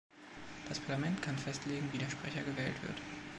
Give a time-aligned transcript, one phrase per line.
[0.67, 2.99] Das Parlament kann festlegen, wie der Sprecher gewählt wird.